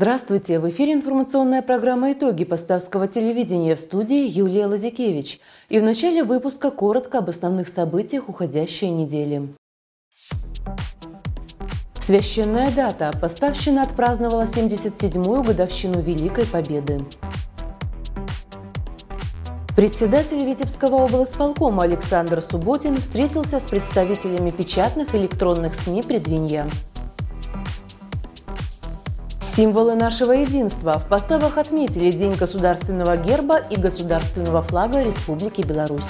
[0.00, 0.58] Здравствуйте!
[0.58, 5.40] В эфире информационная программа «Итоги Поставского телевидения» в студии Юлия Лазикевич.
[5.68, 9.50] И в начале выпуска коротко об основных событиях уходящей недели.
[11.98, 13.10] Священная дата.
[13.20, 16.98] Поставщина отпраздновала 77-ю годовщину Великой Победы.
[19.76, 26.66] Председатель Витебского облсполкома Александр Субботин встретился с представителями печатных и электронных СМИ Предвинья.
[29.56, 31.00] Символы нашего единства.
[31.00, 36.08] В поставах отметили День государственного герба и государственного флага Республики Беларусь.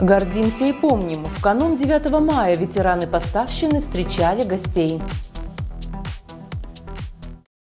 [0.00, 1.24] Гордимся и помним.
[1.26, 5.02] В канун 9 мая ветераны поставщины встречали гостей.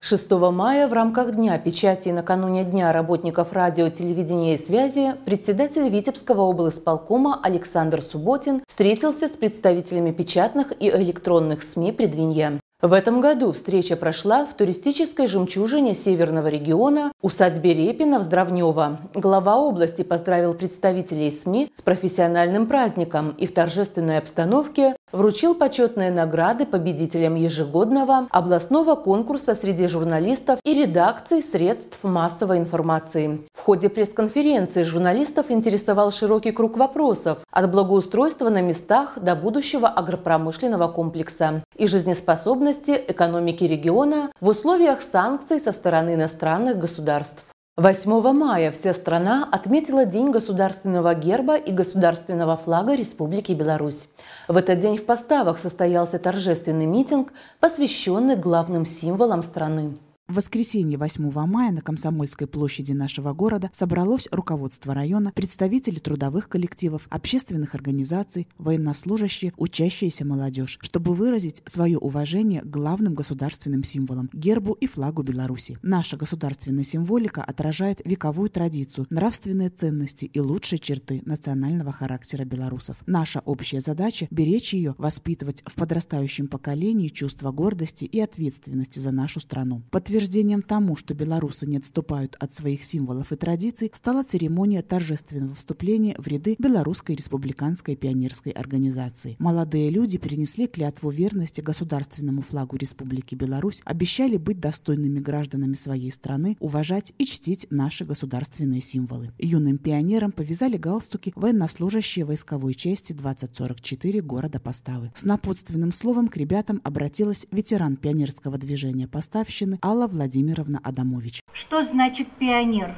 [0.02, 5.90] 6 мая в рамках Дня печати и накануне Дня работников радио, телевидения и связи председатель
[5.90, 12.60] Витебского облсполкома Александр Субботин встретился с представителями печатных и электронных СМИ Предвинья.
[12.82, 18.98] В этом году встреча прошла в туристической жемчужине северного региона усадьбе Репина в Здравнево.
[19.14, 26.66] Глава области поздравил представителей СМИ с профессиональным праздником и в торжественной обстановке вручил почетные награды
[26.66, 33.42] победителям ежегодного областного конкурса среди журналистов и редакций средств массовой информации.
[33.54, 40.88] В ходе пресс-конференции журналистов интересовал широкий круг вопросов от благоустройства на местах до будущего агропромышленного
[40.88, 47.44] комплекса и жизнеспособности экономики региона в условиях санкций со стороны иностранных государств.
[47.78, 54.08] 8 мая вся страна отметила День государственного герба и государственного флага Республики Беларусь.
[54.48, 59.94] В этот день в поставах состоялся торжественный митинг, посвященный главным символам страны.
[60.32, 67.06] В воскресенье 8 мая на Комсомольской площади нашего города собралось руководство района, представители трудовых коллективов,
[67.10, 74.88] общественных организаций, военнослужащие, учащаяся молодежь, чтобы выразить свое уважение к главным государственным символам– гербу и
[74.88, 75.78] флагу Беларуси.
[75.82, 82.96] Наша государственная символика отражает вековую традицию, нравственные ценности и лучшие черты национального характера белорусов.
[83.06, 89.42] Наша общая задача– беречь ее, воспитывать в подрастающем поколении чувство гордости и ответственности за нашу
[89.42, 89.84] страну.
[89.92, 95.56] Подтверждение Подтверждением тому, что белорусы не отступают от своих символов и традиций, стала церемония торжественного
[95.56, 99.36] вступления в ряды Белорусской республиканской пионерской организации.
[99.40, 106.56] Молодые люди перенесли клятву верности государственному флагу Республики Беларусь, обещали быть достойными гражданами своей страны,
[106.60, 109.32] уважать и чтить наши государственные символы.
[109.40, 115.12] Юным пионерам повязали галстуки военнослужащие войсковой части 2044 города Поставы.
[115.16, 121.42] С напутственным словом к ребятам обратилась ветеран пионерского движения Поставщины Алла Владимировна Адамович.
[121.54, 122.96] Что значит пионер?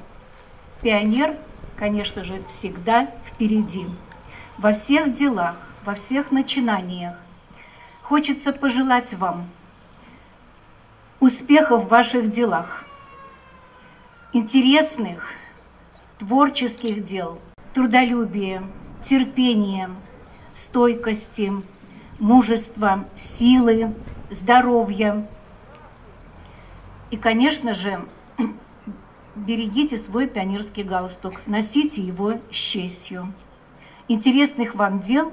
[0.81, 1.38] Пионер,
[1.78, 3.85] конечно же, всегда впереди.
[4.57, 7.16] Во всех делах, во всех начинаниях.
[8.02, 9.50] Хочется пожелать вам
[11.19, 12.84] успехов в ваших делах,
[14.34, 15.31] интересных,
[16.19, 17.40] творческих дел,
[17.73, 18.63] трудолюбия,
[19.07, 19.90] терпения,
[20.53, 21.53] стойкости,
[22.19, 23.94] мужества, силы,
[24.31, 25.28] здоровья,
[27.13, 28.07] и, конечно же,
[29.35, 33.31] берегите свой пионерский галстук, носите его с честью.
[34.07, 35.31] Интересных вам дел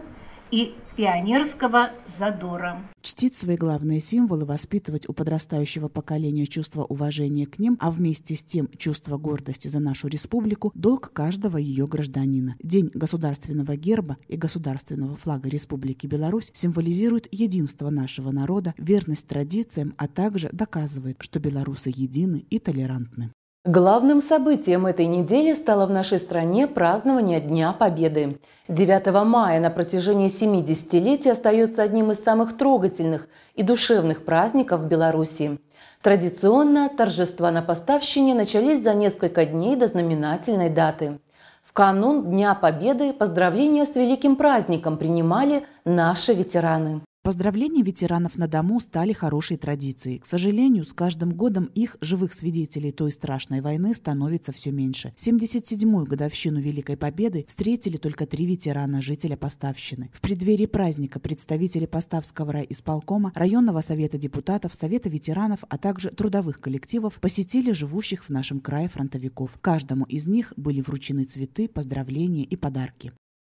[0.50, 2.82] и пионерского задора.
[3.02, 8.42] Чтить свои главные символы, воспитывать у подрастающего поколения чувство уважения к ним, а вместе с
[8.42, 12.56] тем чувство гордости за нашу республику– долг каждого ее гражданина.
[12.62, 20.08] День государственного герба и государственного флага Республики Беларусь символизирует единство нашего народа, верность традициям, а
[20.08, 23.32] также доказывает, что белорусы едины и толерантны.
[23.66, 28.40] Главным событием этой недели стало в нашей стране празднование Дня Победы.
[28.68, 35.60] 9 мая на протяжении 70-летий остается одним из самых трогательных и душевных праздников Беларуси.
[36.00, 41.18] Традиционно торжества на поставщине начались за несколько дней до знаменательной даты.
[41.62, 47.02] В канун Дня Победы поздравления с великим праздником принимали наши ветераны.
[47.22, 50.20] Поздравления ветеранов на дому стали хорошей традицией.
[50.20, 55.12] К сожалению, с каждым годом их, живых свидетелей той страшной войны, становится все меньше.
[55.16, 60.10] 77-ю годовщину Великой Победы встретили только три ветерана, жителя Поставщины.
[60.14, 67.20] В преддверии праздника представители Поставского райисполкома, районного совета депутатов, совета ветеранов, а также трудовых коллективов
[67.20, 69.58] посетили живущих в нашем крае фронтовиков.
[69.60, 73.12] Каждому из них были вручены цветы, поздравления и подарки.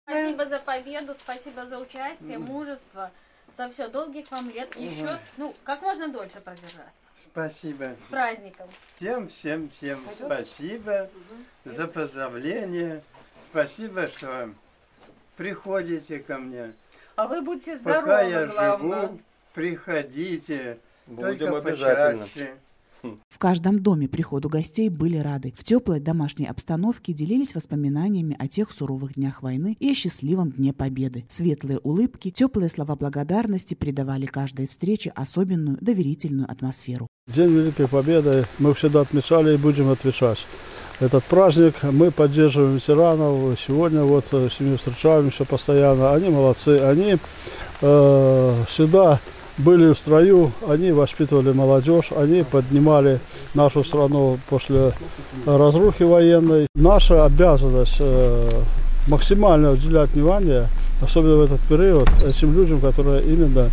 [0.05, 3.13] Спасибо за победу, спасибо за участие, мужество
[3.57, 4.85] за все, долгих вам лет, угу.
[4.85, 6.91] еще, ну, как можно дольше продержаться.
[7.17, 7.95] Спасибо.
[8.07, 8.69] С праздником.
[8.97, 11.11] Всем, всем, всем спасибо
[11.65, 11.75] угу.
[11.75, 13.03] за поздравления.
[13.51, 14.51] Спасибо, что
[15.37, 16.73] приходите ко мне.
[17.17, 19.01] А вы будьте здоровы, Пока я главное.
[19.03, 19.21] живу,
[19.53, 20.79] приходите.
[21.07, 22.25] Только Будем обязательно.
[22.25, 22.57] почаще.
[23.29, 25.53] В каждом доме приходу гостей были рады.
[25.57, 30.73] В теплой домашней обстановке делились воспоминаниями о тех суровых днях войны и о счастливом Дне
[30.73, 31.25] Победы.
[31.29, 37.09] Светлые улыбки, теплые слова благодарности придавали каждой встрече особенную доверительную атмосферу.
[37.29, 40.47] День Великой Победы мы всегда отмечали и будем отмечать.
[41.01, 43.59] Этот праздник мы поддерживаем ветеранов.
[43.59, 46.13] Сегодня вот э, с ними встречаемся постоянно.
[46.13, 46.79] Они молодцы.
[46.79, 47.17] Они
[47.81, 49.21] э, всегда
[49.59, 53.21] были в строю, они воспитывали молодежь, они поднимали
[53.55, 54.93] нашу страну после
[55.47, 56.67] разрухи военной.
[56.75, 58.49] Наша обязанность э,
[59.09, 60.69] максимально уделять внимание,
[61.01, 63.71] особенно в этот период, этим людям, которые именно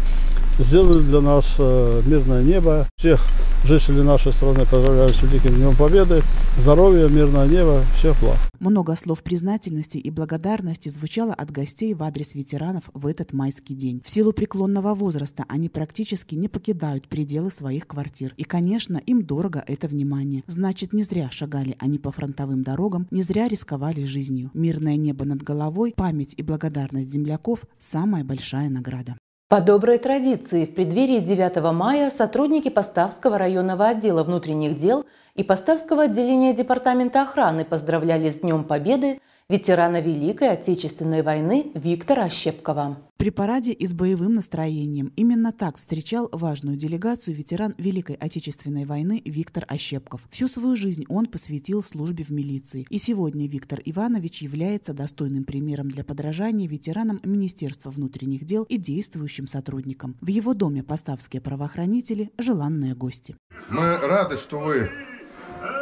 [0.60, 2.88] сделали для нас э, мирное небо.
[2.98, 3.26] Всех
[3.66, 6.22] жителей нашей страны поздравляю с Великим Днем Победы.
[6.58, 8.38] Здоровья, мирное небо, всех благ.
[8.60, 14.02] Много слов признательности и благодарности звучало от гостей в адрес ветеранов в этот майский день.
[14.04, 18.34] В силу преклонного возраста они практически не покидают пределы своих квартир.
[18.38, 20.44] И, конечно, им дорого это внимание.
[20.48, 24.52] Значит, не зря шагали они по фронтовым дорогам, не зря рисковали жизнью.
[24.54, 29.16] Мирное небо над головой, память и благодарность земляков– самая большая награда.
[29.50, 36.04] По доброй традиции, в преддверии 9 мая сотрудники Поставского районного отдела внутренних дел и Поставского
[36.04, 39.20] отделения Департамента охраны поздравляли с Днем Победы
[39.50, 43.00] ветерана Великой Отечественной войны Виктора Ощепкова.
[43.18, 49.22] При параде и с боевым настроением именно так встречал важную делегацию ветеран Великой Отечественной войны
[49.26, 50.22] Виктор Ощепков.
[50.30, 52.86] Всю свою жизнь он посвятил службе в милиции.
[52.90, 59.48] И сегодня Виктор Иванович является достойным примером для подражания ветеранам Министерства внутренних дел и действующим
[59.48, 60.16] сотрудникам.
[60.22, 63.36] В его доме поставские правоохранители– желанные гости.
[63.70, 64.92] Мы рады, что вы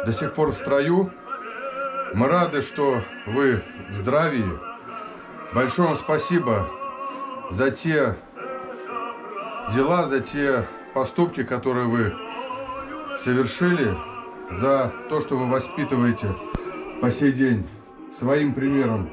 [0.06, 1.12] до сих пор в строю.
[2.14, 4.44] Мы рады, что вы в здравии.
[5.54, 6.68] Большое вам спасибо
[7.50, 8.16] за те
[9.74, 12.14] дела, за те поступки, которые вы
[13.18, 13.94] совершили,
[14.50, 16.28] за то, что вы воспитываете
[17.00, 17.68] по сей день
[18.18, 19.10] своим примером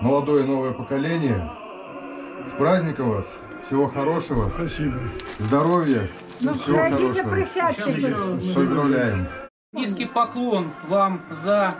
[0.00, 1.50] молодое новое поколение.
[2.46, 3.26] С праздником вас!
[3.66, 4.50] Всего хорошего!
[4.54, 5.00] Спасибо.
[5.38, 6.08] Здоровья!
[6.38, 8.38] всего хорошего!
[8.54, 9.28] Поздравляем!
[9.72, 11.74] Низкий поклон вам за,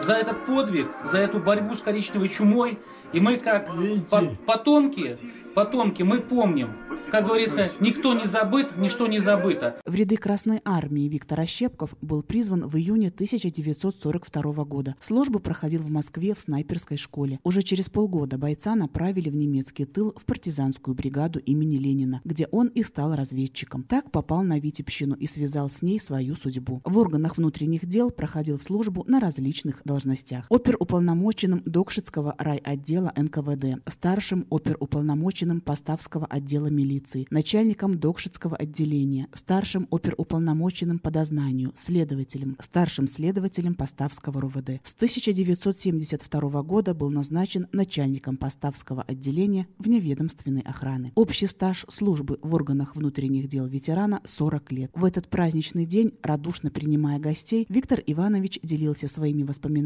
[0.00, 2.78] за этот подвиг, за эту борьбу с коричневой чумой.
[3.12, 3.68] И мы как
[4.10, 5.16] по- потомки,
[5.54, 6.70] потомки, мы помним.
[7.10, 9.80] Как говорится, никто не забыт, ничто не забыто.
[9.86, 14.94] В ряды Красной Армии Виктор Ощепков был призван в июне 1942 года.
[15.00, 17.40] Службу проходил в Москве в снайперской школе.
[17.44, 22.66] Уже через полгода бойца направили в немецкий тыл в партизанскую бригаду имени Ленина, где он
[22.68, 23.84] и стал разведчиком.
[23.84, 26.82] Так попал на Витебщину и связал с ней свою судьбу.
[26.84, 30.46] В органах внутренних дел проходил службу на различных должностях.
[30.50, 41.10] Оперуполномоченным Докшицкого райотдела НКВД, старшим оперуполномоченным Поставского отдела милиции, начальником Докшицкого отделения, старшим оперуполномоченным по
[41.10, 44.80] дознанию, следователем, старшим следователем Поставского РУВД.
[44.82, 51.12] С 1972 года был назначен начальником Поставского отделения вневедомственной охраны.
[51.14, 54.90] Общий стаж службы в органах внутренних дел ветерана 40 лет.
[54.94, 59.77] В этот праздничный день, радушно принимая гостей, Виктор Иванович делился своими воспоминаниями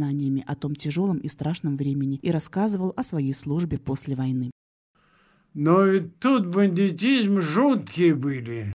[0.46, 4.50] о том тяжелом и страшном времени и рассказывал о своей службе после войны.
[5.54, 8.72] Но ведь тут бандитизм жуткие были.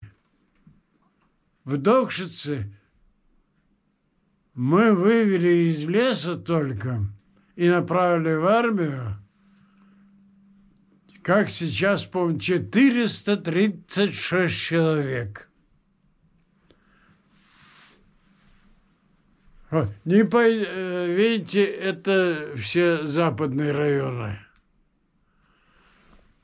[1.64, 2.72] В Докшице
[4.54, 7.04] мы вывели из леса только
[7.56, 9.16] и направили в армию,
[11.22, 15.47] как сейчас помню, 436 человек.
[20.04, 20.38] Не по...
[20.38, 24.38] э, Видите, это все западные районы.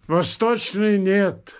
[0.06, 1.54] Восточный нет.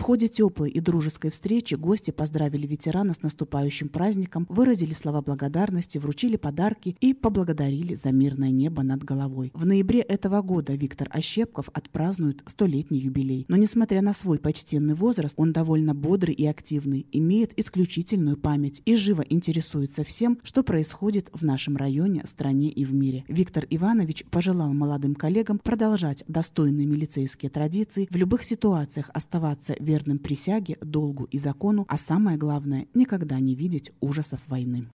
[0.00, 5.98] В ходе теплой и дружеской встречи гости поздравили ветерана с наступающим праздником, выразили слова благодарности,
[5.98, 9.50] вручили подарки и поблагодарили за мирное небо над головой.
[9.52, 13.44] В ноябре этого года Виктор Ощепков отпразднует столетний юбилей.
[13.48, 18.96] Но несмотря на свой почтенный возраст, он довольно бодрый и активный, имеет исключительную память и
[18.96, 23.26] живо интересуется всем, что происходит в нашем районе, стране и в мире.
[23.28, 31.24] Виктор Иванович пожелал молодым коллегам продолжать достойные милицейские традиции, в любых ситуациях оставаться присяге, долгу
[31.24, 34.86] и закону, а самое главное– никогда не видеть ужасов войны.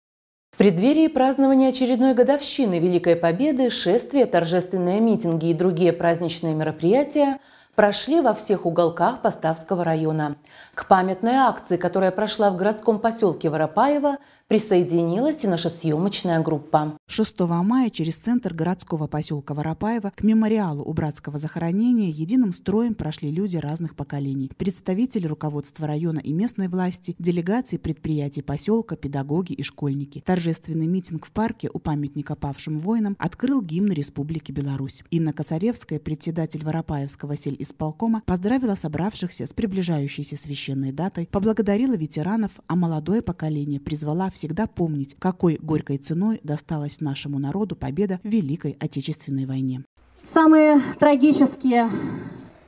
[0.51, 7.39] В преддверии празднования очередной годовщины Великой Победы шествия, торжественные митинги и другие праздничные мероприятия
[7.75, 10.37] прошли во всех уголках Поставского района.
[10.73, 16.99] К памятной акции, которая прошла в городском поселке Воропаево, Присоединилась и наша съемочная группа.
[17.07, 23.31] 6 мая через центр городского поселка Воропаева к мемориалу у братского захоронения единым строем прошли
[23.31, 24.51] люди разных поколений.
[24.55, 30.21] Представители руководства района и местной власти, делегации предприятий поселка, педагоги и школьники.
[30.23, 35.01] Торжественный митинг в парке у памятника павшим воинам открыл гимн Республики Беларусь.
[35.09, 43.23] Инна Косаревская, председатель Воропаевского сельисполкома, поздравила собравшихся с приближающейся священной датой, поблагодарила ветеранов, а молодое
[43.23, 49.83] поколение призвала всегда помнить, какой горькой ценой досталась нашему народу победа в Великой Отечественной войне.
[50.31, 51.89] Самые трагические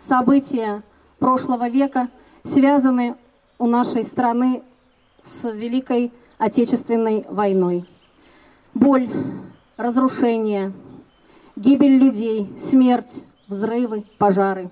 [0.07, 0.83] события
[1.19, 2.09] прошлого века
[2.43, 3.15] связаны
[3.59, 4.63] у нашей страны
[5.23, 7.85] с Великой Отечественной войной.
[8.73, 9.09] Боль,
[9.75, 10.71] разрушение,
[11.55, 14.69] гибель людей, смерть, взрывы, пожары.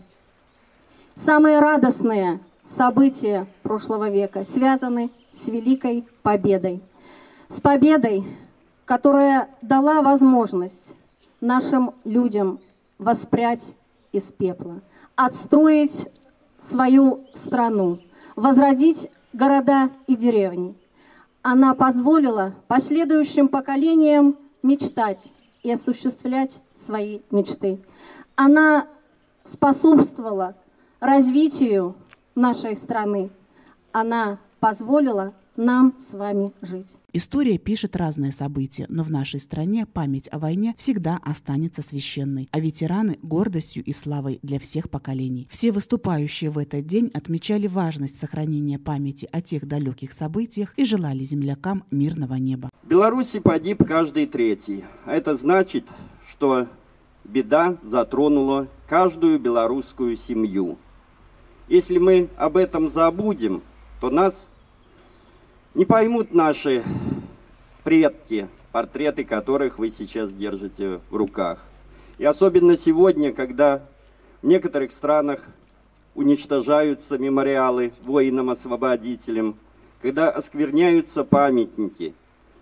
[1.15, 6.81] Самые радостные события прошлого века связаны с Великой Победой.
[7.47, 8.23] С победой,
[8.85, 10.95] которая дала возможность
[11.41, 12.59] нашим людям
[12.97, 13.75] воспрять
[14.11, 14.81] из пепла,
[15.15, 16.07] отстроить
[16.61, 17.99] свою страну,
[18.35, 20.75] возродить города и деревни.
[21.41, 27.79] Она позволила последующим поколениям мечтать и осуществлять свои мечты.
[28.35, 28.87] Она
[29.45, 30.55] способствовала
[30.99, 31.95] развитию
[32.33, 33.29] нашей страны.
[33.91, 36.97] Она позволила нам с вами жить.
[37.13, 42.59] История пишет разные события, но в нашей стране память о войне всегда останется священной, а
[42.59, 45.47] ветераны– гордостью и славой для всех поколений.
[45.51, 51.23] Все выступающие в этот день отмечали важность сохранения памяти о тех далеких событиях и желали
[51.23, 52.71] землякам мирного неба.
[52.81, 54.83] В Беларуси погиб каждый третий.
[55.05, 55.85] Это значит,
[56.27, 56.67] что
[57.23, 60.79] беда затронула каждую белорусскую семью.
[61.67, 63.61] Если мы об этом забудем,
[64.01, 64.49] то нас
[65.75, 66.83] не поймут наши
[67.83, 71.59] предки, портреты которых вы сейчас держите в руках.
[72.17, 73.85] И особенно сегодня, когда
[74.41, 75.45] в некоторых странах
[76.15, 79.57] уничтожаются мемориалы воинам-освободителям,
[80.01, 82.13] когда оскверняются памятники,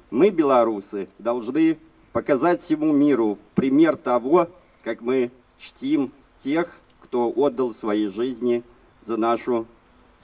[0.09, 1.77] мы, белорусы, должны
[2.13, 4.49] показать всему миру пример того,
[4.83, 5.29] как мы
[5.59, 6.11] чтим
[6.43, 8.63] тех, кто отдал свои жизни
[9.05, 9.67] за нашу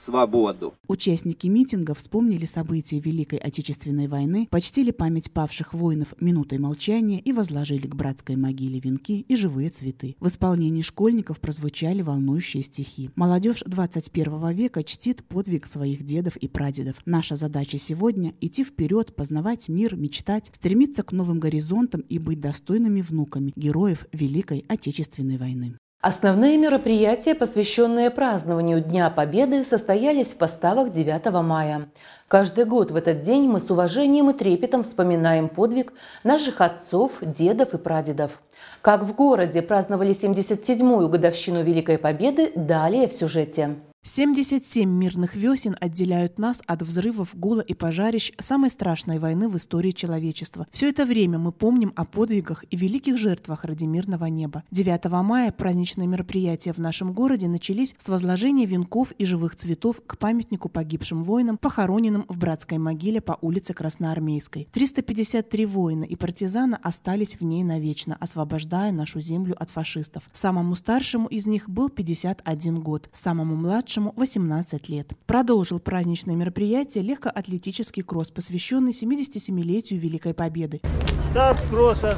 [0.00, 0.74] свободу.
[0.88, 7.86] Участники митинга вспомнили события Великой Отечественной войны, почтили память павших воинов минутой молчания и возложили
[7.86, 10.16] к братской могиле венки и живые цветы.
[10.20, 13.10] В исполнении школьников прозвучали волнующие стихи.
[13.14, 16.96] Молодежь 21 века чтит подвиг своих дедов и прадедов.
[17.04, 23.02] Наша задача сегодня– идти вперед, познавать мир, мечтать, стремиться к новым горизонтам и быть достойными
[23.02, 25.76] внуками героев Великой Отечественной войны.
[26.02, 31.90] Основные мероприятия, посвященные празднованию Дня Победы, состоялись в поставах 9 мая.
[32.26, 35.92] Каждый год в этот день мы с уважением и трепетом вспоминаем подвиг
[36.24, 38.40] наших отцов, дедов и прадедов.
[38.80, 43.76] Как в городе праздновали 77-ю годовщину Великой Победы, далее в сюжете.
[44.02, 49.90] 77 мирных весен отделяют нас от взрывов, гула и пожарищ самой страшной войны в истории
[49.90, 50.66] человечества.
[50.72, 54.64] Все это время мы помним о подвигах и великих жертвах ради мирного неба.
[54.70, 60.16] 9 мая праздничные мероприятия в нашем городе начались с возложения венков и живых цветов к
[60.16, 64.66] памятнику погибшим воинам, похороненным в братской могиле по улице Красноармейской.
[64.72, 70.22] 353 воина и партизана остались в ней навечно, освобождая нашу землю от фашистов.
[70.32, 75.10] Самому старшему из них был 51 год, самому младшему младшему 18 лет.
[75.26, 80.80] Продолжил праздничное мероприятие легкоатлетический кросс, посвященный 77-летию Великой Победы.
[81.24, 82.16] Старт кросса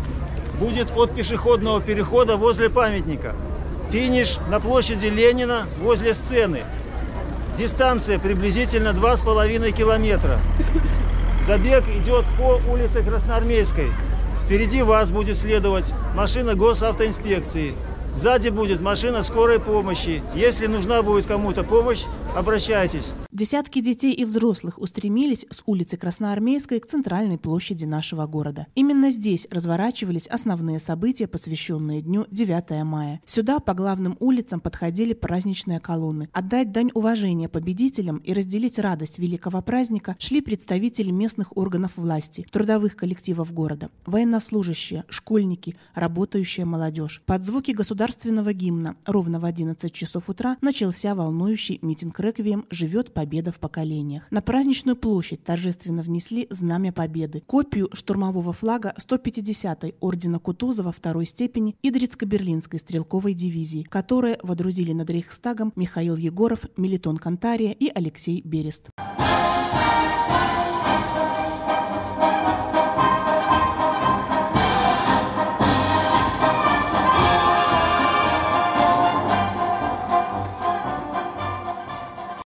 [0.60, 3.34] будет от пешеходного перехода возле памятника.
[3.90, 6.60] Финиш на площади Ленина возле сцены.
[7.56, 10.40] Дистанция приблизительно 2,5 километра.
[11.42, 13.90] Забег идет по улице Красноармейской.
[14.44, 17.74] Впереди вас будет следовать машина госавтоинспекции.
[18.14, 20.22] Сзади будет машина скорой помощи.
[20.34, 22.04] Если нужна будет кому-то помощь,
[22.36, 23.14] обращайтесь.
[23.32, 28.66] Десятки детей и взрослых устремились с улицы Красноармейской к центральной площади нашего города.
[28.74, 33.22] Именно здесь разворачивались основные события, посвященные дню 9 мая.
[33.24, 36.28] Сюда по главным улицам подходили праздничные колонны.
[36.32, 42.94] Отдать дань уважения победителям и разделить радость великого праздника шли представители местных органов власти, трудовых
[42.94, 47.22] коллективов города, военнослужащие, школьники, работающая молодежь.
[47.24, 52.66] Под звуки государственного государственного гимна ровно в 11 часов утра начался волнующий митинг «Реквием.
[52.68, 54.24] Живет победа в поколениях».
[54.32, 61.76] На праздничную площадь торжественно внесли Знамя Победы, копию штурмового флага 150-й Ордена Кутузова второй степени
[61.84, 68.88] Идрицко-Берлинской стрелковой дивизии, которые водрузили над Рейхстагом Михаил Егоров, Мелитон Кантария и Алексей Берест.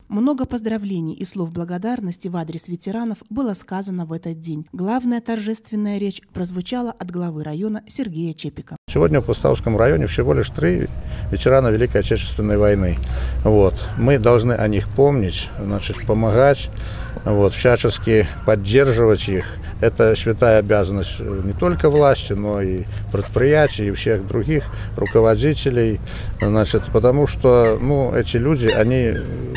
[0.08, 4.66] Много поздравлений и слов благодарности в адрес ветеранов было сказано в этот день.
[4.72, 8.78] Главная торжественная речь прозвучала от главы района Сергея Чепика.
[8.90, 10.86] Сегодня в Пуставском районе всего лишь три
[11.30, 12.96] ветерана Великой Отечественной войны.
[13.44, 13.74] Вот.
[13.98, 16.70] Мы должны о них помнить, значит, помогать,
[17.28, 19.44] вот, всячески поддерживать их.
[19.80, 24.64] Это святая обязанность не только власти, но и предприятий, и всех других
[24.96, 26.00] руководителей.
[26.40, 29.14] Значит, потому что ну, эти люди, они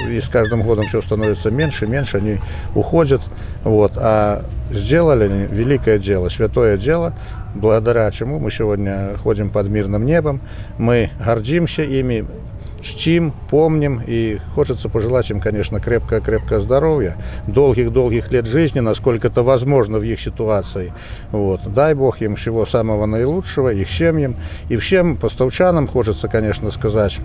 [0.09, 2.39] и с каждым годом все становится меньше, меньше, они
[2.75, 3.21] уходят.
[3.63, 7.13] Вот, а сделали они великое дело, святое дело,
[7.55, 10.41] благодаря чему мы сегодня ходим под мирным небом.
[10.77, 12.25] Мы гордимся ими,
[12.81, 19.99] чтим, помним, и хочется пожелать им, конечно, крепкое-крепкое здоровье, долгих-долгих лет жизни, насколько это возможно
[19.99, 20.93] в их ситуации.
[21.31, 21.61] Вот.
[21.73, 24.35] Дай Бог им всего самого наилучшего, их семьям,
[24.69, 27.19] и всем поставчанам хочется, конечно, сказать,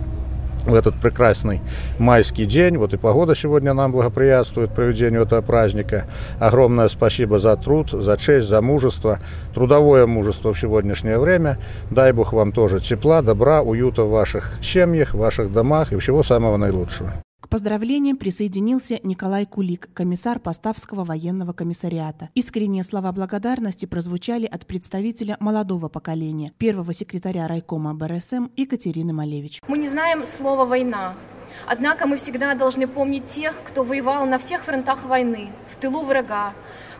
[0.67, 1.61] в этот прекрасный
[1.97, 2.77] майский день.
[2.77, 6.05] Вот и погода сегодня нам благоприятствует проведению этого праздника.
[6.39, 9.19] Огромное спасибо за труд, за честь, за мужество,
[9.53, 11.57] трудовое мужество в сегодняшнее время.
[11.89, 16.23] Дай Бог вам тоже тепла, добра, уюта в ваших семьях, в ваших домах и всего
[16.23, 17.13] самого наилучшего.
[17.47, 22.29] К поздравлениям присоединился Николай Кулик, комиссар Поставского военного комиссариата.
[22.35, 29.61] Искренние слова благодарности прозвучали от представителя молодого поколения, первого секретаря райкома БРСМ Екатерины Малевич.
[29.65, 31.15] Мы не знаем слова «война»,
[31.65, 36.53] Однако мы всегда должны помнить тех, кто воевал на всех фронтах войны, в тылу врага,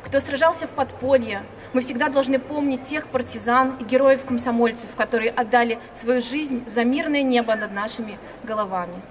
[0.03, 1.43] кто сражался в подполье.
[1.73, 7.55] Мы всегда должны помнить тех партизан и героев-комсомольцев, которые отдали свою жизнь за мирное небо
[7.55, 9.03] над нашими головами.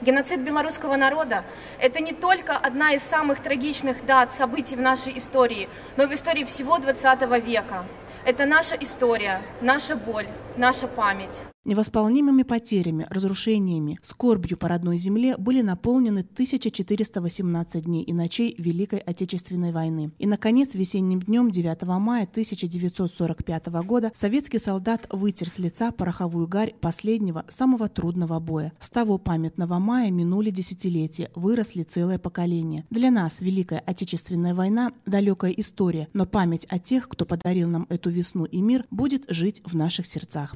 [0.00, 1.44] Геноцид белорусского народа–
[1.80, 6.12] это не только одна из самых трагичных дат событий в нашей истории, но и в
[6.12, 7.84] истории всего XX века.
[8.24, 11.42] Это наша история, наша боль, наша память.
[11.68, 19.70] Невосполнимыми потерями, разрушениями, скорбью по родной земле были наполнены 1418 дней и ночей Великой Отечественной
[19.70, 20.10] войны.
[20.16, 26.74] И, наконец, весенним днем 9 мая 1945 года советский солдат вытер с лица пороховую гарь
[26.80, 28.72] последнего, самого трудного боя.
[28.78, 32.86] С того памятного мая минули десятилетия, выросли целое поколение.
[32.88, 38.08] Для нас Великая Отечественная война– далекая история, но память о тех, кто подарил нам эту
[38.08, 40.54] весну и мир, будет жить в наших сердцах.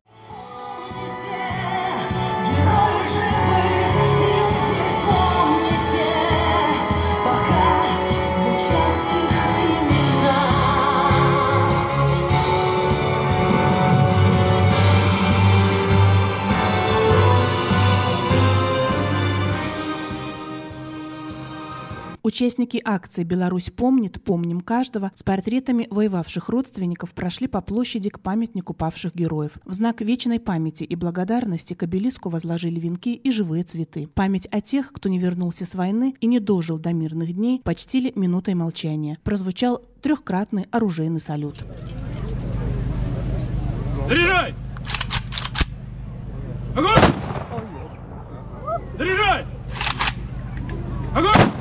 [1.02, 1.31] Thank you.
[22.24, 24.22] Участники акции «Беларусь помнит.
[24.22, 29.52] Помним каждого» с портретами воевавших родственников прошли по площади к памятнику павших героев.
[29.64, 34.06] В знак вечной памяти и благодарности к обелиску возложили венки и живые цветы.
[34.06, 38.12] Память о тех, кто не вернулся с войны и не дожил до мирных дней, почтили
[38.14, 39.18] минутой молчания.
[39.24, 41.64] Прозвучал трехкратный оружейный салют.
[44.06, 44.54] Заряжай!
[46.76, 47.00] Огонь!
[48.96, 49.44] Заряжай!
[51.16, 51.52] Огонь!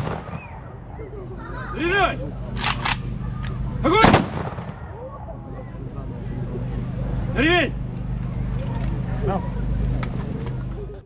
[1.74, 2.20] Заряжай!
[3.84, 4.02] Огонь!
[7.38, 7.74] Ремень!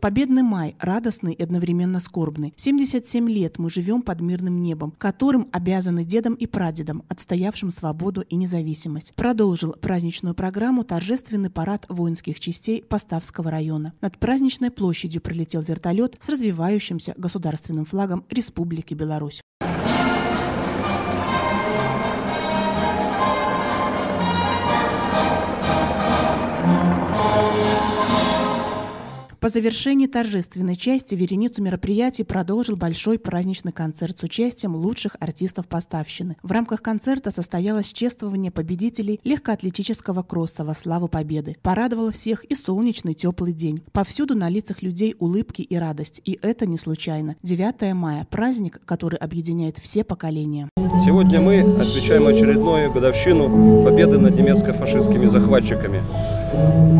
[0.00, 2.52] Победный май, радостный и одновременно скорбный.
[2.56, 8.36] 77 лет мы живем под мирным небом, которым обязаны дедам и прадедам, отстоявшим свободу и
[8.36, 9.14] независимость.
[9.14, 13.94] Продолжил праздничную программу торжественный парад воинских частей Поставского района.
[14.00, 19.40] Над праздничной площадью пролетел вертолет с развивающимся государственным флагом Республики Беларусь.
[29.46, 36.36] По завершении торжественной части вереницу мероприятий продолжил большой праздничный концерт с участием лучших артистов поставщины.
[36.42, 41.54] В рамках концерта состоялось чествование победителей легкоатлетического кросса во славу победы.
[41.62, 43.84] Порадовало всех и солнечный теплый день.
[43.92, 46.20] Повсюду на лицах людей улыбки и радость.
[46.24, 47.36] И это не случайно.
[47.44, 50.68] 9 мая– праздник, который объединяет все поколения.
[51.04, 56.02] Сегодня мы отмечаем очередную годовщину победы над немецко-фашистскими захватчиками.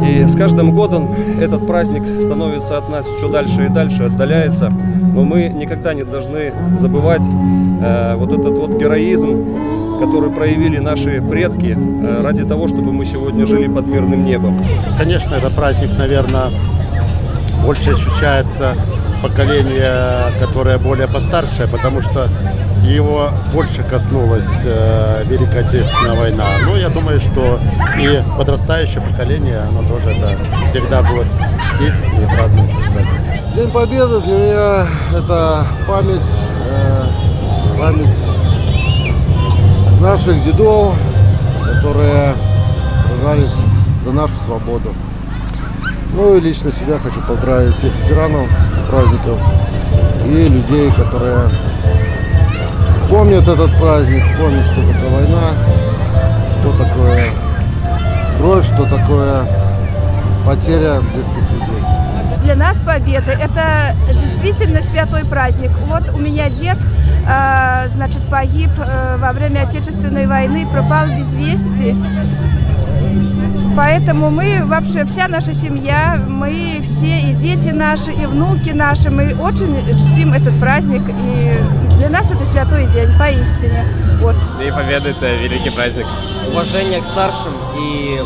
[0.07, 1.09] И с каждым годом
[1.41, 4.71] этот праздник становится от нас все дальше и дальше, отдаляется.
[4.71, 11.77] Но мы никогда не должны забывать э, вот этот вот героизм, который проявили наши предки
[11.77, 14.63] э, ради того, чтобы мы сегодня жили под мирным небом.
[14.99, 16.51] Конечно, это праздник, наверное,
[17.65, 18.75] больше ощущается
[19.23, 22.29] поколение, которое более постаршее, потому что
[22.85, 26.47] его больше коснулась э, Великая Отечественная война.
[26.65, 27.59] Но я думаю, что
[27.99, 31.27] и подрастающее поколение, оно тоже это всегда будет
[31.69, 32.75] чтить и праздновать
[33.55, 36.21] День Победы для меня это память,
[36.69, 37.07] э,
[37.79, 38.17] память
[40.01, 40.95] наших дедов,
[41.65, 42.35] которые
[43.07, 43.55] сражались
[44.05, 44.93] за нашу свободу.
[46.17, 49.39] Ну и лично себя хочу поздравить всех ветеранов с праздником
[50.25, 51.51] и людей, которые
[53.11, 55.53] помнят этот праздник, помнят, что такое война,
[56.59, 57.31] что такое
[58.39, 59.47] кровь, что такое
[60.47, 61.85] потеря близких людей.
[62.43, 65.73] Для нас победа– это действительно святой праздник.
[65.87, 66.79] Вот у меня дед,
[67.29, 71.95] э, значит, погиб э, во время Отечественной войны, пропал без вести.
[73.77, 79.35] Поэтому мы вообще, вся наша семья, мы все, и дети наши, и внуки наши, мы
[79.35, 81.03] очень чтим этот праздник.
[81.09, 81.53] И
[81.99, 83.85] для нас это святой день, поистине.
[84.23, 84.35] Вот.
[84.59, 86.07] День Победы– это великий праздник.
[86.49, 88.19] Уважение к старшим и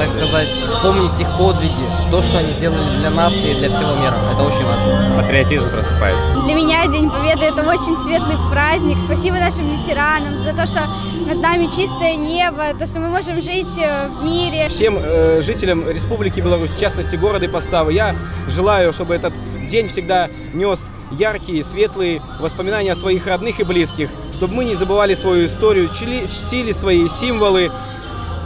[0.00, 0.48] так сказать,
[0.82, 4.16] помнить их подвиги, то, что они сделали для нас и для всего мира.
[4.32, 5.14] Это очень важно.
[5.14, 6.40] Патриотизм просыпается.
[6.40, 8.98] Для меня День Победы– это очень светлый праздник.
[9.02, 10.88] Спасибо нашим ветеранам за то, что
[11.26, 14.68] над нами чистое небо, то, что мы можем жить э, в мире.
[14.70, 18.16] Всем э, жителям Республики Беларусь, в частности города и Поставы, я
[18.48, 19.34] желаю, чтобы этот
[19.68, 25.14] день всегда нес яркие, светлые воспоминания о своих родных и близких, чтобы мы не забывали
[25.14, 27.70] свою историю, чтили, чтили свои символы,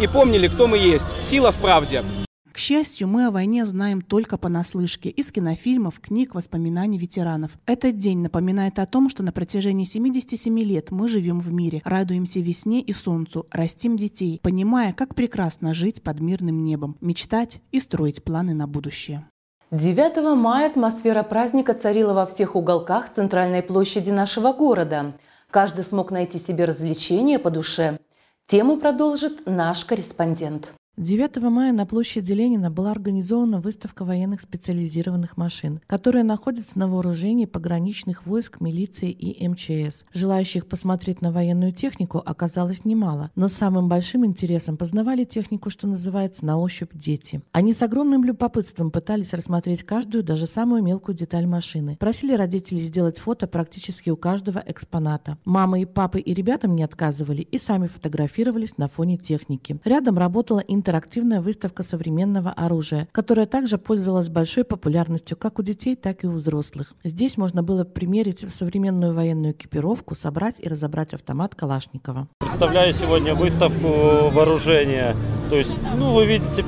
[0.01, 1.23] и помнили, кто мы есть.
[1.23, 2.05] Сила в правде.
[2.53, 7.59] К счастью, мы о войне знаем только понаслышке, из кинофильмов, книг, воспоминаний ветеранов.
[7.67, 12.39] Этот день напоминает о том, что на протяжении 77 лет мы живем в мире, радуемся
[12.39, 18.23] весне и солнцу, растим детей, понимая, как прекрасно жить под мирным небом, мечтать и строить
[18.23, 19.27] планы на будущее.
[19.73, 25.15] 9 мая атмосфера праздника царила во всех уголках центральной площади нашего города.
[25.51, 27.99] Каждый смог найти себе развлечение по душе.
[28.47, 30.73] Тему продолжит наш корреспондент.
[30.97, 37.47] 9 мая на площади Ленина была организована выставка военных специализированных машин, которая находится на вооружении
[37.47, 40.05] пограничных войск, милиции и МЧС.
[40.13, 46.47] Желающих посмотреть на военную технику оказалось немало, но самым большим интересом познавали технику, что называется,
[46.47, 47.43] на ощупь дети.
[47.51, 51.97] Они с огромным любопытством пытались рассмотреть каждую, даже самую мелкую деталь машины.
[51.99, 55.39] Просили родителей сделать фото практически у каждого экспоната.
[55.45, 59.81] Мамы и папы и ребятам не отказывали и сами фотографировались на фоне техники.
[59.85, 65.97] Рядом работала интернет интерактивная выставка современного оружия, которая также пользовалась большой популярностью как у детей,
[65.97, 66.93] так и у взрослых.
[67.05, 72.29] Здесь можно было примерить современную военную экипировку, собрать и разобрать автомат Калашникова.
[72.39, 75.17] Представляю сегодня выставку вооружения.
[75.49, 76.63] То есть, ну, вы видите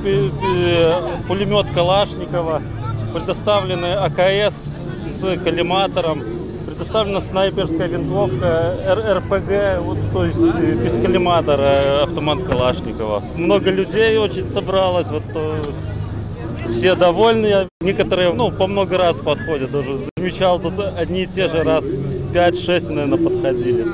[1.28, 2.62] пулемет Калашникова,
[3.12, 4.54] предоставлены АКС
[5.20, 6.22] с коллиматором,
[6.76, 13.22] предоставлена снайперская винтовка, РПГ, вот, то есть э, без коллиматора автомат Калашникова.
[13.36, 15.22] Много людей очень собралось, вот
[16.70, 17.68] все довольны.
[17.80, 19.98] Некоторые, ну, по много раз подходят уже.
[20.18, 23.86] Замечал, тут одни и те же раз 5-6, наверное, подходили.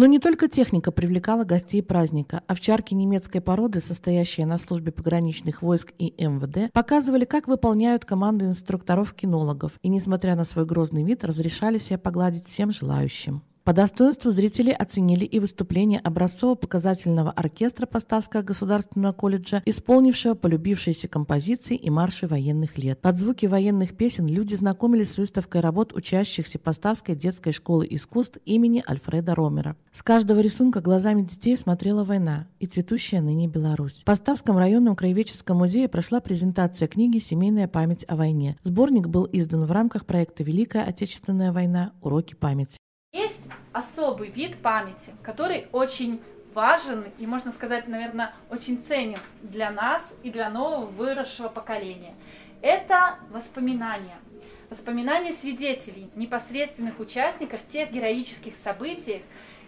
[0.00, 2.42] Но не только техника привлекала гостей праздника.
[2.46, 9.72] Овчарки немецкой породы, состоящие на службе пограничных войск и МВД, показывали, как выполняют команды инструкторов-кинологов,
[9.82, 13.42] и, несмотря на свой грозный вид, разрешали себе погладить всем желающим.
[13.70, 21.88] По достоинству зрители оценили и выступление образцово-показательного оркестра Поставского государственного колледжа, исполнившего полюбившиеся композиции и
[21.88, 23.00] марши военных лет.
[23.00, 28.82] Под звуки военных песен люди знакомились с выставкой работ учащихся Поставской детской школы искусств имени
[28.88, 29.76] Альфреда Ромера.
[29.92, 34.00] С каждого рисунка глазами детей смотрела война и цветущая ныне Беларусь.
[34.00, 38.56] В Поставском районном краеведческом музее прошла презентация книги «Семейная память о войне».
[38.64, 41.92] Сборник был издан в рамках проекта «Великая Отечественная война.
[42.00, 42.80] Уроки памяти»
[43.72, 46.20] особый вид памяти, который очень
[46.54, 52.14] важен и, можно сказать, наверное, очень ценен для нас и для нового выросшего поколения.
[52.62, 54.18] Это воспоминания.
[54.68, 59.22] Воспоминания свидетелей, непосредственных участников тех героических событий,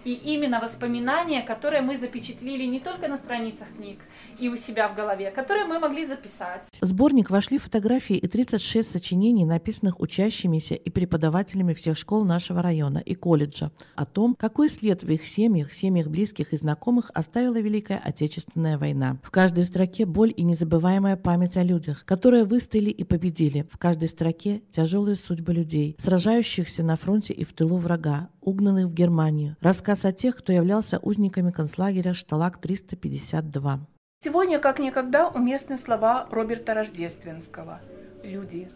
[0.05, 3.99] и именно воспоминания, которые мы запечатлили не только на страницах книг,
[4.39, 6.63] и у себя в голове, которые мы могли записать.
[6.81, 12.99] В сборник вошли фотографии и 36 сочинений, написанных учащимися и преподавателями всех школ нашего района
[12.99, 17.99] и колледжа, о том, какой след в их семьях, семьях близких и знакомых оставила Великая
[17.99, 19.19] Отечественная война.
[19.23, 23.67] В каждой строке боль и незабываемая память о людях, которые выстояли и победили.
[23.71, 28.95] В каждой строке тяжелые судьбы людей, сражающихся на фронте и в тылу врага, угнанных в
[28.95, 29.57] Германию.
[29.63, 33.79] Рассказ о тех, кто являлся узниками концлагеря Шталак-352.
[34.23, 37.81] Сегодня, как никогда, уместны слова Роберта Рождественского.
[38.23, 38.69] Люди,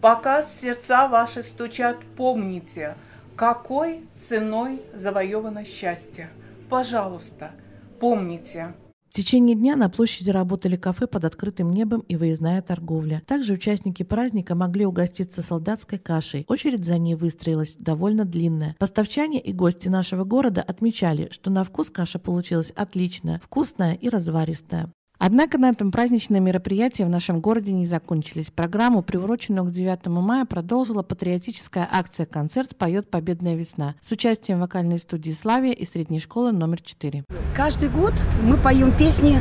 [0.00, 2.94] Пока сердца ваши стучат, помните,
[3.34, 6.30] какой ценой завоевано счастье.
[6.70, 7.50] Пожалуйста,
[7.98, 8.74] помните.
[9.10, 13.22] В течение дня на площади работали кафе под открытым небом и выездная торговля.
[13.26, 16.44] Также участники праздника могли угоститься солдатской кашей.
[16.46, 18.76] Очередь за ней выстроилась довольно длинная.
[18.78, 24.92] Поставчане и гости нашего города отмечали, что на вкус каша получилась отличная, вкусная и разваристая.
[25.18, 28.52] Однако на этом праздничные мероприятия в нашем городе не закончились.
[28.54, 35.00] Программу, приуроченную к 9 мая, продолжила патриотическая акция «Концерт поет Победная весна» с участием вокальной
[35.00, 37.24] студии «Славия» и средней школы номер 4.
[37.56, 39.40] Каждый год мы поем песни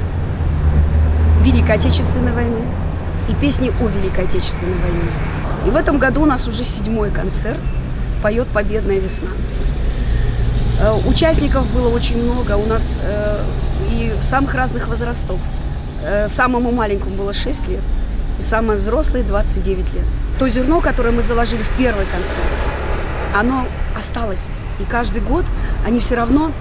[1.43, 2.65] Великой Отечественной войны
[3.29, 5.11] и песни о Великой Отечественной войне.
[5.67, 7.61] И в этом году у нас уже седьмой концерт
[8.23, 9.29] «Поет Победная весна».
[10.81, 13.43] Э, участников было очень много, у нас э,
[13.91, 15.39] и самых разных возрастов–
[16.27, 17.81] самому маленькому было 6 лет,
[18.39, 20.05] и самой взрослой 29 лет.
[20.39, 22.45] То зерно, которое мы заложили в первый концерт,
[23.35, 23.65] оно
[23.97, 24.49] осталось.
[24.79, 25.45] И каждый год
[25.85, 26.51] они все равно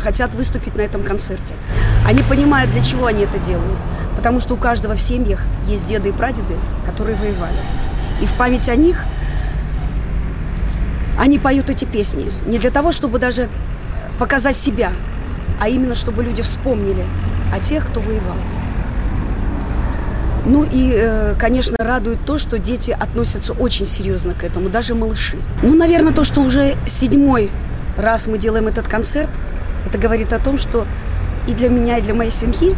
[0.00, 1.54] хотят выступить на этом концерте.
[2.06, 3.78] Они понимают, для чего они это делают.
[4.16, 7.56] Потому что у каждого в семьях есть деды и прадеды, которые воевали.
[8.20, 9.04] И в память о них
[11.18, 12.32] они поют эти песни.
[12.46, 13.48] Не для того, чтобы даже
[14.18, 14.92] показать себя,
[15.60, 17.04] а именно чтобы люди вспомнили
[17.52, 18.36] о тех, кто воевал.
[20.46, 25.36] Ну и, э, конечно, радует то, что дети относятся очень серьезно к этому, даже малыши.
[25.62, 27.50] Ну, наверное, то, что уже седьмой
[27.96, 29.30] раз мы делаем этот концерт,
[29.86, 30.86] это говорит о том, что
[31.46, 32.74] и для меня, и для моей семьи,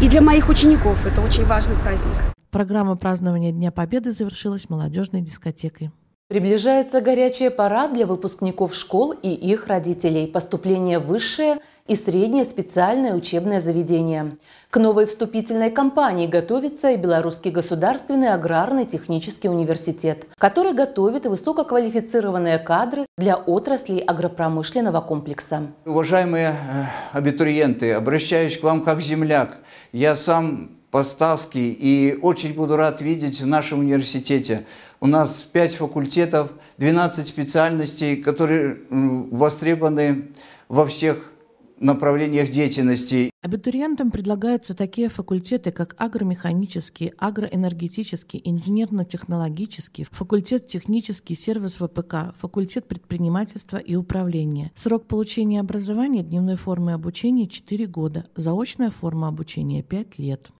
[0.00, 2.14] и для моих учеников это очень важный праздник.
[2.50, 5.90] Программа празднования Дня Победы завершилась молодежной дискотекой.
[6.28, 10.26] Приближается горячая пора для выпускников школ и их родителей.
[10.26, 14.36] Поступление высшее– и среднее специальное учебное заведение.
[14.70, 23.04] К новой вступительной кампании готовится и Белорусский государственный аграрный технический университет, который готовит высококвалифицированные кадры
[23.18, 25.66] для отраслей агропромышленного комплекса.
[25.84, 29.58] Уважаемые э, абитуриенты, обращаюсь к вам как земляк.
[29.92, 34.64] Я сам Поставский и очень буду рад видеть в нашем университете.
[35.00, 40.28] У нас 5 факультетов, 12 специальностей, которые востребованы
[40.68, 41.32] во всех
[41.78, 43.30] направлениях деятельности.
[43.42, 53.96] Абитуриентам предлагаются такие факультеты, как агромеханический, агроэнергетический, инженерно-технологический, факультет технический, сервис ВПК, факультет предпринимательства и
[53.96, 54.72] управления.
[54.74, 60.50] Срок получения образования дневной формы обучения 4 года, заочная форма обучения 5 лет.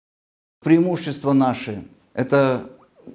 [0.62, 2.70] Преимущества наши– это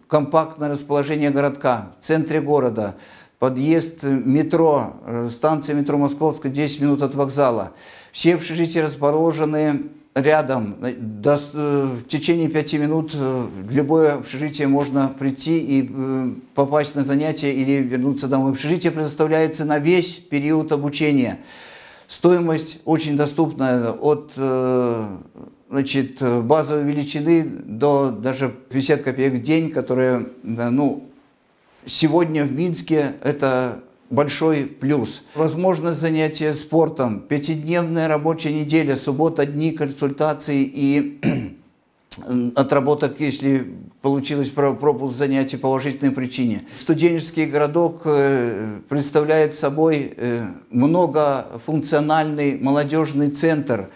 [0.07, 2.95] компактное расположение городка в центре города–
[3.39, 7.71] подъезд метро, э, станция метро Московская, 10 минут от вокзала.
[8.11, 10.75] Все общежития расположены рядом.
[10.99, 15.89] До, э, в течение пяти минут э, в любое общежитие можно прийти и
[16.53, 18.51] попасть на занятия или вернуться домой.
[18.51, 21.39] Общежитие предоставляется на весь период обучения.
[22.07, 24.33] Стоимость очень доступная от
[25.69, 31.08] значит, базовой величины до даже 50 копеек в день, которые ну,
[31.85, 35.23] сегодня в Минске это большой плюс.
[35.35, 41.57] Возможность занятия спортом, пятидневная рабочая неделя, суббота, дни консультаций и
[42.55, 43.67] отработок, если
[44.01, 46.63] получилось пропуск занятий по уважительной причине.
[46.77, 53.89] Студенческий городок э, представляет собой э, многофункциональный молодежный центр,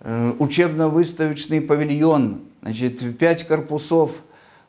[0.00, 4.12] э, учебно-выставочный павильон, значит, пять корпусов–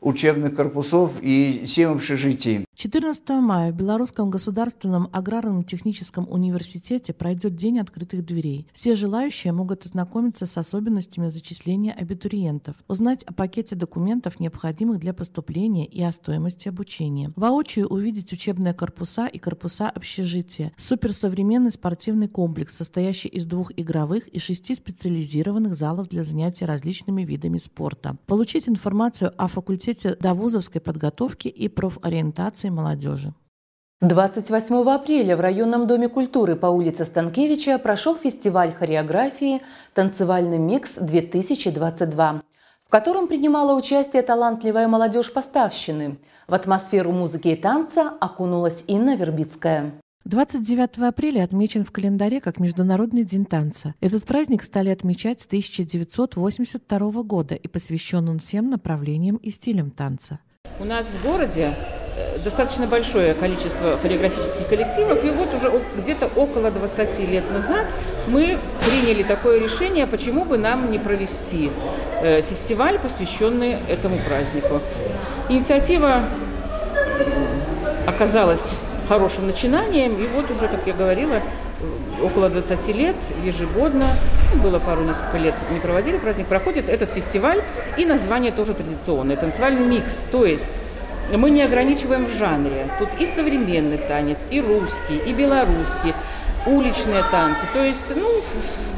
[0.04, 2.66] учебных корпусов и 7 общежитий.
[2.76, 8.68] 14 мая в Белорусском государственном аграрном техническом университете пройдет День открытых дверей.
[8.74, 15.86] Все желающие могут ознакомиться с особенностями зачисления абитуриентов, узнать о пакете документов, необходимых для поступления
[15.86, 17.32] и о стоимости обучения.
[17.38, 20.74] Воочию увидеть учебные корпуса и корпуса общежития.
[20.76, 27.60] Суперсовременный спортивный комплекс, состоящий из двух игровых и шести специализированных залов для занятий различными видами
[27.60, 28.18] спорта.
[28.26, 33.34] Получить информацию о факультете довузовской подготовки и профориентации молодежи.
[34.02, 39.62] 28 апреля в районном доме культуры по улице Станкевича прошел фестиваль хореографии
[39.94, 42.42] «Танцевальный микс-2022»,
[42.86, 46.18] в котором принимала участие талантливая молодежь поставщины.
[46.48, 49.94] В атмосферу музыки и танца окунулась Инна Вербицкая.
[50.26, 53.94] 29 апреля отмечен в календаре как Международный день танца.
[54.00, 60.40] Этот праздник стали отмечать с 1982 года и посвящен он всем направлениям и стилям танца.
[60.80, 61.74] У нас в городе
[62.16, 67.86] э, достаточно большое количество хореографических коллективов, и вот уже где-то около 20 лет назад
[68.28, 68.58] мы
[68.90, 71.70] приняли такое решение, почему бы нам не провести
[72.22, 74.80] э, фестиваль, посвященный этому празднику.
[75.50, 76.24] Инициатива
[78.08, 81.42] оказалась хорошим начинанием, и вот уже, как я говорила,
[82.22, 84.16] около 20 лет ежегодно,
[84.54, 87.62] ну, было пару несколько лет не проводили праздник, проходит этот фестиваль,
[87.98, 90.80] и название тоже традиционное, танцевальный микс, то есть
[91.32, 92.90] мы не ограничиваем в жанре.
[93.00, 96.14] Тут и современный танец, и русский, и белорусский,
[96.66, 97.66] уличные танцы.
[97.74, 98.42] То есть, ну,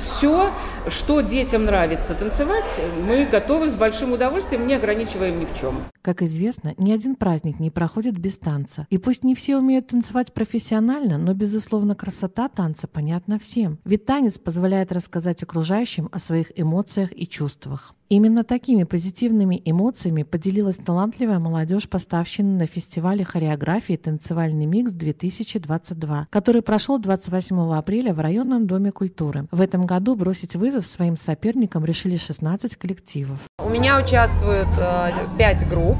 [0.05, 0.53] все,
[0.87, 5.83] что детям нравится танцевать, мы готовы с большим удовольствием, не ограничиваем ни в чем.
[6.01, 8.85] Как известно, ни один праздник не проходит без танца.
[8.91, 13.79] И пусть не все умеют танцевать профессионально, но, безусловно, красота танца понятна всем.
[13.83, 17.95] Ведь танец позволяет рассказать окружающим о своих эмоциях и чувствах.
[18.07, 26.99] Именно такими позитивными эмоциями поделилась талантливая молодежь, поставщина на фестивале хореографии «Танцевальный микс-2022», который прошел
[26.99, 29.47] 28 апреля в районном доме культуры.
[29.49, 33.39] В этом году бросить вызов своим соперникам решили 16 коллективов.
[33.59, 35.97] У меня участвуют э, 5 групп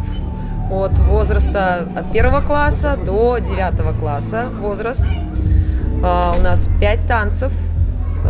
[0.71, 5.05] от возраста от первого класса до девятого класса возраст.
[5.05, 7.53] Э, у нас 5 танцев,
[8.23, 8.27] э,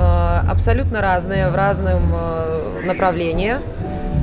[0.47, 3.55] абсолютно разные, в разном э, направлении.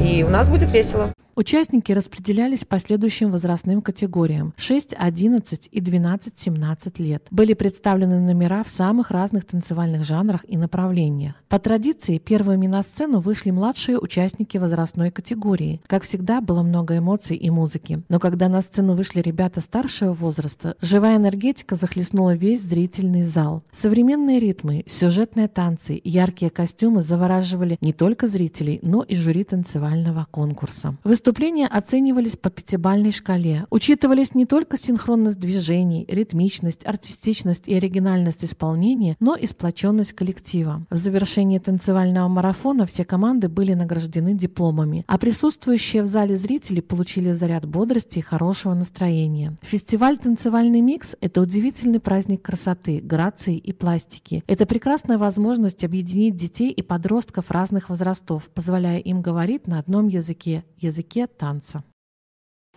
[0.02, 1.12] И у нас будет весело.
[1.34, 7.26] Участники распределялись по следующим возрастным категориям 6, 11 и 12-17 лет.
[7.30, 11.34] Были представлены номера в самых разных танцевальных жанрах и направлениях.
[11.48, 15.80] По традиции первыми на сцену вышли младшие участники возрастной категории.
[15.86, 18.02] Как всегда, было много эмоций и музыки.
[18.10, 23.62] Но когда на сцену вышли ребята старшего возраста, живая энергетика захлестнула весь зрительный зал.
[23.70, 30.94] Современные ритмы, сюжетные танцы, яркие костюмы завораживали не только зрителей, но и жюри танцевального конкурса.
[31.22, 33.64] Выступления оценивались по пятибалльной шкале.
[33.70, 40.84] Учитывались не только синхронность движений, ритмичность, артистичность и оригинальность исполнения, но и сплоченность коллектива.
[40.90, 47.30] В завершении танцевального марафона все команды были награждены дипломами, а присутствующие в зале зрители получили
[47.30, 49.56] заряд бодрости и хорошего настроения.
[49.62, 54.42] Фестиваль «Танцевальный микс»— это удивительный праздник красоты, грации и пластики.
[54.48, 60.64] Это прекрасная возможность объединить детей и подростков разных возрастов, позволяя им говорить на одном языке–
[60.80, 61.82] языке танца.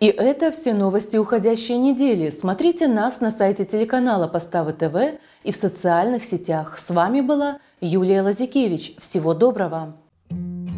[0.01, 2.29] И это все новости уходящей недели.
[2.29, 6.77] Смотрите нас на сайте телеканала Поставы ТВ и в социальных сетях.
[6.85, 8.95] С вами была Юлия Лазикевич.
[8.99, 9.95] Всего доброго!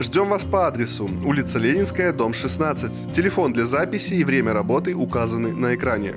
[0.00, 3.12] Ждем вас по адресу улица Ленинская, дом 16.
[3.12, 6.14] Телефон для записи и время работы указаны на экране.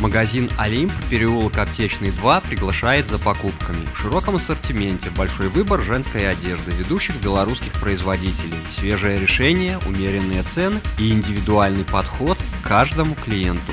[0.00, 3.84] Магазин «Олимп», переулок Аптечный 2 приглашает за покупками.
[3.92, 11.10] В широком ассортименте большой выбор женской одежды ведущих белорусских производителей, свежее решение, умеренные цены и
[11.10, 13.72] индивидуальный подход к каждому клиенту.